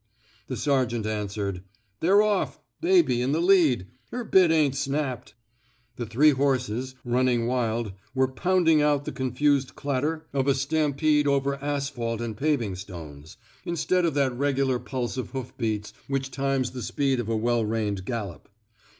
[0.47, 1.61] The sergeant answered:
[1.99, 2.59] They're off.
[2.71, 3.85] * Baby' in the lead.
[4.09, 5.35] Her bit ain't snapped."
[5.95, 11.19] The three horses, running wild, were pounding out the confused clatter of a stam 138
[11.19, 14.35] IN THE NATUEE OF A HEEO pede over asphalt and paving stones, instead of that
[14.35, 18.49] regular pulse of hoof beats which times the speed of a well reined gallop.